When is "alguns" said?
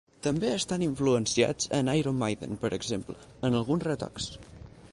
3.61-3.87